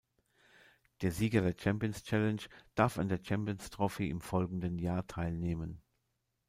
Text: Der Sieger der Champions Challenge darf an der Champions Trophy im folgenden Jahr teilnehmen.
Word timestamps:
Der 1.03 1.11
Sieger 1.11 1.41
der 1.41 1.53
Champions 1.55 2.03
Challenge 2.03 2.41
darf 2.73 2.97
an 2.97 3.07
der 3.07 3.19
Champions 3.23 3.69
Trophy 3.69 4.09
im 4.09 4.19
folgenden 4.19 4.79
Jahr 4.79 5.05
teilnehmen. 5.05 5.79